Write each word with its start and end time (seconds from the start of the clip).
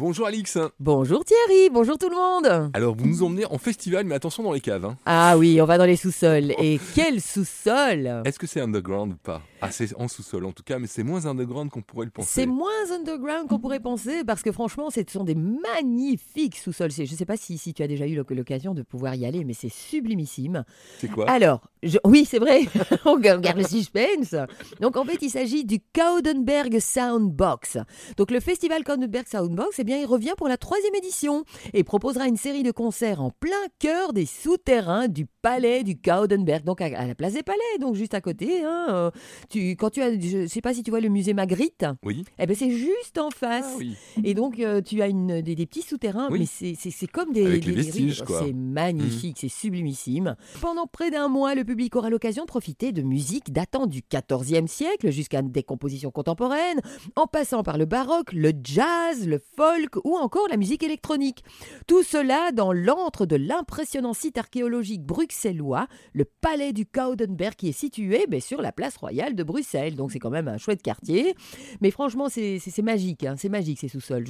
Bonjour 0.00 0.26
Alix. 0.26 0.56
Bonjour 0.78 1.22
Thierry, 1.26 1.68
bonjour 1.70 1.98
tout 1.98 2.08
le 2.08 2.16
monde. 2.16 2.70
Alors 2.72 2.94
vous 2.96 3.06
nous 3.06 3.22
emmenez 3.22 3.44
en 3.44 3.58
festival, 3.58 4.06
mais 4.06 4.14
attention 4.14 4.42
dans 4.42 4.52
les 4.52 4.60
caves. 4.62 4.86
hein. 4.86 4.96
Ah 5.04 5.36
oui, 5.36 5.60
on 5.60 5.66
va 5.66 5.76
dans 5.76 5.84
les 5.84 5.96
sous-sols. 5.96 6.52
Et 6.58 6.80
quel 6.94 7.20
sous-sol? 7.20 8.22
Est-ce 8.24 8.38
que 8.38 8.46
c'est 8.46 8.62
underground 8.62 9.12
ou 9.12 9.16
pas? 9.16 9.42
Ah 9.60 9.70
c'est 9.70 9.94
en 9.96 10.08
sous-sol 10.08 10.46
en 10.46 10.52
tout 10.52 10.62
cas, 10.62 10.78
mais 10.78 10.86
c'est 10.86 11.02
moins 11.02 11.26
underground 11.26 11.70
qu'on 11.70 11.82
pourrait 11.82 12.06
le 12.06 12.10
penser. 12.12 12.28
C'est 12.32 12.46
moins 12.46 12.90
underground 12.90 13.46
qu'on 13.48 13.58
pourrait 13.58 13.80
penser 13.80 14.24
parce 14.26 14.42
que 14.42 14.52
franchement, 14.52 14.88
ce 14.88 15.00
sont 15.06 15.24
des 15.24 15.34
magnifiques 15.34 16.56
sous-sols. 16.56 16.92
C'est- 16.92 17.04
Je 17.04 17.12
ne 17.12 17.18
sais 17.18 17.26
pas 17.26 17.36
si, 17.36 17.58
si 17.58 17.74
tu 17.74 17.82
as 17.82 17.86
déjà 17.88 18.06
eu 18.06 18.14
l'oc- 18.14 18.30
l'occasion 18.30 18.72
de 18.72 18.80
pouvoir 18.82 19.14
y 19.16 19.26
aller, 19.26 19.44
mais 19.44 19.52
c'est 19.52 19.68
sublimissime. 19.68 20.64
C'est 20.98 21.08
quoi? 21.08 21.28
Alors, 21.28 21.60
je- 21.82 21.98
oui, 22.04 22.24
c'est 22.26 22.38
vrai, 22.38 22.62
on 23.04 23.18
garde 23.18 23.44
le 23.54 23.64
suspense. 23.64 24.34
Donc 24.80 24.96
en 24.96 25.04
fait, 25.04 25.18
il 25.20 25.28
s'agit 25.30 25.66
du 25.66 25.78
Kaudenberg 25.94 26.78
Soundbox. 26.80 27.76
Donc 28.16 28.30
le 28.30 28.40
festival 28.40 28.82
Kaudenberg 28.82 29.26
Soundbox, 29.28 29.78
eh 29.78 29.84
bien, 29.90 29.98
il 29.98 30.06
revient 30.06 30.34
pour 30.36 30.46
la 30.46 30.56
troisième 30.56 30.94
édition 30.94 31.42
et 31.74 31.82
proposera 31.82 32.28
une 32.28 32.36
série 32.36 32.62
de 32.62 32.70
concerts 32.70 33.20
en 33.20 33.30
plein 33.30 33.50
cœur 33.80 34.12
des 34.12 34.24
souterrains 34.26 35.08
du 35.08 35.26
palais 35.42 35.82
du 35.82 35.98
Kaudenberg, 36.00 36.62
donc 36.64 36.80
à, 36.80 36.88
la 37.06 37.14
place 37.16 37.32
des 37.32 37.42
palais, 37.42 37.58
donc 37.80 37.96
juste 37.96 38.14
à 38.14 38.20
côté. 38.20 38.62
hein, 38.64 38.86
euh, 38.90 39.10
tu, 39.48 39.70
quand 39.72 39.90
tu 39.90 40.00
as, 40.00 40.12
je 40.20 40.46
sais 40.46 40.60
pas 40.60 40.74
si 40.74 40.84
tu 40.84 40.90
vois 40.90 41.00
le 41.00 41.08
musée 41.08 41.34
Magritte, 41.34 41.84
Oui. 42.04 42.24
eh 42.38 42.46
ben 42.46 42.54
c'est 42.54 42.70
juste 42.70 43.18
en 43.18 43.30
face. 43.30 43.66
Ah 43.72 43.76
oui. 43.78 43.96
Et 44.22 44.34
donc, 44.34 44.60
euh, 44.60 44.80
tu 44.80 45.02
as 45.02 45.08
une, 45.08 45.40
des, 45.40 45.54
des 45.56 45.66
petits 45.66 45.82
souterrains, 45.82 46.28
Oui. 46.30 46.40
mais 46.40 46.74
c'est- 46.76 47.06
comme 47.08 47.32
des, 47.32 47.46
Avec 47.46 47.64
des- 47.64 47.70
les 47.72 47.82
vestiges. 47.82 48.22
C'est 48.28 48.52
magnifique, 48.52 49.38
c'est 49.40 49.48
sublimissime. 49.48 50.36
Pendant 50.60 50.86
près 50.86 51.10
d'un 51.10 51.26
mois, 51.28 51.54
le 51.56 51.64
public 51.64 51.96
aura 51.96 52.10
l'occasion 52.10 52.44
de 52.44 52.48
profiter 52.48 52.92
de 52.92 53.02
musique 53.02 53.52
datant 53.52 53.86
du 53.86 54.02
XIVe 54.08 54.66
siècle 54.68 55.10
jusqu'à 55.10 55.42
des 55.42 55.62
compositions 55.64 56.10
contemporaines, 56.12 56.80
en 57.16 57.26
passant 57.26 57.62
par 57.64 57.78
le 57.78 57.86
baroque, 57.86 58.32
le 58.32 58.52
jazz, 58.62 59.26
le 59.26 59.40
folk 59.56 59.79
ou 60.04 60.16
encore 60.16 60.48
la 60.48 60.56
musique 60.56 60.82
électronique. 60.82 61.44
Tout 61.86 62.02
cela 62.02 62.52
dans 62.52 62.72
l'antre 62.72 63.26
de 63.26 63.36
l'impressionnant 63.36 64.12
site 64.12 64.38
archéologique 64.38 65.02
bruxellois, 65.02 65.86
le 66.12 66.24
palais 66.24 66.72
du 66.72 66.86
Kaudenberg, 66.86 67.54
qui 67.54 67.68
est 67.68 67.72
situé 67.72 68.26
ben, 68.28 68.40
sur 68.40 68.62
la 68.62 68.72
place 68.72 68.96
royale 68.96 69.34
de 69.34 69.42
Bruxelles. 69.42 69.96
Donc 69.96 70.12
c'est 70.12 70.18
quand 70.18 70.30
même 70.30 70.48
un 70.48 70.58
chouette 70.58 70.82
quartier. 70.82 71.34
Mais 71.80 71.90
franchement, 71.90 72.28
c'est 72.28 72.82
magique, 72.82 73.24
hein, 73.24 73.34
c'est 73.36 73.48
magique 73.48 73.78
ces 73.78 73.88
sous-sols. 73.88 74.24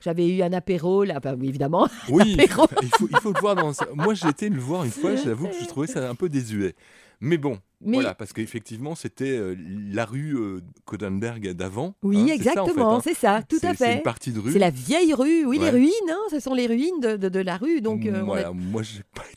J'avais 0.00 0.28
eu 0.28 0.42
un 0.42 0.52
apéro, 0.52 1.04
là, 1.04 1.20
évidemment. 1.42 1.88
Oui, 2.08 2.36
il 2.36 2.48
faut, 2.48 3.08
il 3.08 3.16
faut 3.18 3.32
le 3.32 3.40
voir 3.40 3.54
dans... 3.54 3.72
Moi 3.94 4.14
j'ai 4.14 4.28
été 4.28 4.48
le 4.48 4.58
voir 4.58 4.84
une 4.84 4.90
fois, 4.90 5.14
j'avoue 5.16 5.46
que 5.48 5.54
je 5.60 5.66
trouvais 5.66 5.86
ça 5.86 6.08
un 6.08 6.14
peu 6.14 6.28
désuet. 6.28 6.74
Mais 7.22 7.36
bon, 7.36 7.58
Mais 7.82 7.94
voilà, 7.98 8.14
parce 8.14 8.32
qu'effectivement 8.32 8.94
c'était 8.94 9.36
euh, 9.36 9.54
la 9.92 10.04
rue 10.06 10.36
euh, 10.38 10.60
Codenberg 10.86 11.52
d'avant. 11.52 11.94
oui, 12.02 12.16
hein, 12.18 12.36
c'est 12.38 12.44
ça, 12.44 12.50
en 12.50 12.54
fait, 12.54 12.60
exactement, 12.70 12.96
hein. 12.96 13.00
c'est 13.04 13.14
ça, 13.14 13.42
tout 13.48 13.58
C'est- 13.60 13.66
à 13.66 13.74
C'est 13.74 13.84
fait. 13.86 13.94
une 13.96 14.02
partie 14.02 14.32
de 14.32 14.38
rue. 14.40 14.52
C'est 14.52 14.58
la 14.58 14.70
vieille 14.70 15.12
rue, 15.12 15.44
oui, 15.44 15.58
Ouais. 15.58 15.64
les 15.66 15.70
ruines, 15.70 16.10
hein, 16.10 16.18
ce 16.30 16.40
sont 16.40 16.54
les 16.54 16.66
ruines 16.66 16.98
de, 17.00 17.16
de- 17.16 17.28
de 17.28 17.40
la 17.40 17.56
rue. 17.58 17.80
Donc, 17.82 18.06
euh, 18.06 18.20
a- 18.20 18.22
voilà, 18.22 18.52
moi 18.52 18.82
j'ai 18.82 19.02
pas 19.14 19.22
été 19.28 19.29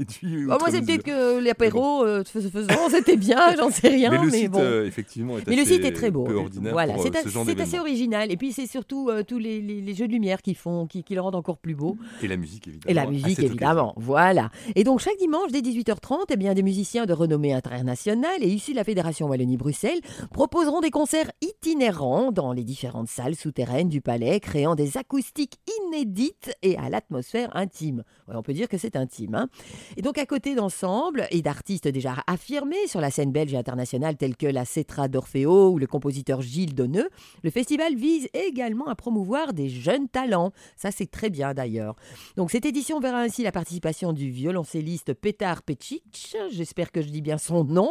séduit. 0.00 0.46
Bah, 0.46 0.56
moi, 0.60 0.70
c'est 0.70 0.80
peut-être 0.82 1.02
que 1.02 1.38
l'apéro, 1.38 2.04
euh, 2.04 2.24
faisant, 2.24 2.68
c'était 2.90 3.16
bien, 3.16 3.54
j'en 3.56 3.70
sais 3.70 3.88
rien, 3.88 4.10
Mais 4.10 4.18
mais, 4.18 4.24
le 4.24 4.30
site, 4.30 4.50
bon. 4.50 4.60
euh, 4.60 4.86
effectivement, 4.86 5.38
est 5.38 5.46
Mais 5.46 5.56
le 5.56 5.64
site 5.64 5.84
est 5.84 5.92
très 5.92 6.10
beau. 6.10 6.26
Voilà, 6.72 6.94
euh, 6.94 6.98
c'est 7.02 7.16
a- 7.16 7.22
ce 7.22 7.60
assez 7.60 7.78
original. 7.78 8.30
Et 8.32 8.36
puis 8.36 8.52
c'est 8.52 8.66
surtout 8.66 9.08
euh, 9.10 9.22
tous 9.22 9.38
les, 9.38 9.60
les- 9.60 9.80
les 9.80 9.94
jeux 9.94 10.06
de 10.06 10.12
lumière 10.12 10.42
qui 10.42 10.54
font, 10.54 10.86
qui, 10.86 11.02
qui 11.04 11.14
le 11.14 11.20
rendent 11.20 11.34
encore 11.34 11.58
plus 11.58 11.74
beau. 11.74 11.96
Et 12.22 12.28
la 12.28 12.36
musique, 12.36 12.66
évidemment. 12.68 12.90
Et 12.90 12.94
la 12.94 13.06
musique, 13.06 13.38
évidemment. 13.40 13.94
Voilà. 13.96 14.50
Et 14.76 14.84
donc, 14.84 15.00
chaque 15.00 15.18
dimanche, 15.18 15.50
dès 15.52 15.60
18h30, 15.60 16.26
eh 16.30 16.36
bien, 16.36 16.54
des 16.54 16.62
musiciens 16.62 17.06
de 17.06 17.12
renommée 17.12 17.52
internationale 17.52 18.42
et 18.42 18.48
issus 18.48 18.72
de 18.72 18.76
la 18.76 18.84
Fédération 18.84 19.28
Wallonie-Bruxelles 19.28 20.00
proposeront 20.32 20.80
des 20.80 20.90
concerts 20.90 21.30
itinérants 21.42 22.32
dans 22.32 22.52
les 22.52 22.64
différentes 22.64 23.08
salles 23.08 23.36
souterraines 23.36 23.88
du 23.88 24.00
palais, 24.00 24.40
créant 24.40 24.74
des 24.74 24.96
acoustiques 24.96 25.54
inédites 25.86 26.52
et 26.62 26.76
à 26.78 26.88
l'atmosphère 26.88 27.54
intime. 27.56 28.02
Ouais, 28.28 28.34
on 28.36 28.42
peut 28.42 28.52
dire 28.52 28.68
que 28.68 28.78
c'est 28.78 28.96
intime. 28.96 29.34
hein. 29.34 29.48
Et 29.96 30.02
donc, 30.02 30.18
à 30.18 30.26
côté 30.26 30.54
d'ensemble 30.54 31.26
et 31.30 31.42
d'artistes 31.42 31.88
déjà 31.88 32.16
affirmés 32.26 32.86
sur 32.86 33.00
la 33.00 33.10
scène 33.10 33.32
belge 33.32 33.54
et 33.54 33.56
internationale, 33.56 34.16
tels 34.16 34.36
que 34.36 34.46
la 34.46 34.64
Cetra 34.64 35.08
d'Orfeo 35.08 35.70
ou 35.70 35.78
le 35.78 35.86
compositeur 35.86 36.42
Gilles 36.42 36.74
Donneux, 36.74 37.08
le 37.42 37.50
festival 37.50 37.94
vise 37.94 38.28
également 38.34 38.88
à 38.88 38.94
promouvoir 38.94 39.52
des 39.52 39.68
jeunes 39.68 40.08
talents. 40.08 40.52
Ça, 40.76 40.90
c'est 40.90 41.10
très 41.10 41.30
bien 41.30 41.54
d'ailleurs. 41.54 41.96
Donc 42.36 42.50
cette 42.50 42.66
édition 42.66 43.00
verra 43.00 43.20
ainsi 43.20 43.42
la 43.42 43.52
participation 43.52 44.12
du 44.12 44.30
violoncelliste 44.30 45.14
Petar 45.14 45.62
Pecic, 45.62 46.36
j'espère 46.50 46.92
que 46.92 47.02
je 47.02 47.08
dis 47.08 47.22
bien 47.22 47.38
son 47.38 47.64
nom, 47.64 47.90